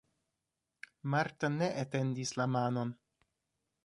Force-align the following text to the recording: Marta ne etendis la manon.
Marta 1.15 1.51
ne 1.57 1.67
etendis 1.83 2.33
la 2.41 2.49
manon. 2.57 2.95